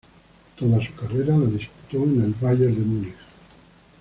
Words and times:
Toda 0.55 0.81
su 0.81 0.95
carrera 0.95 1.37
la 1.37 1.45
disputó 1.45 2.03
en 2.05 2.23
el 2.23 2.33
Bayern 2.41 2.73
de 2.73 2.81
Múnich. 2.81 3.15